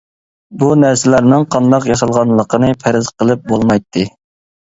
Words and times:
بۇ 0.61 0.69
نەرسىلەرنىڭ 0.83 1.43
قانداق 1.55 1.85
ياسالغانلىقىنى 1.91 2.71
پەرەز 2.85 3.13
قىلىپ 3.19 3.47
بولمايتتى. 3.53 4.07